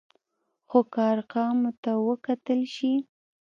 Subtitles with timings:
[0.69, 2.93] خو که ارقامو ته وکتل شي،